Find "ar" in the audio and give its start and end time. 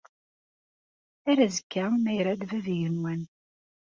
1.29-1.39